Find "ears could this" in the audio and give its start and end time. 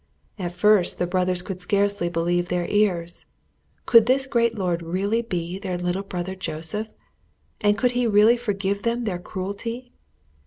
2.69-4.25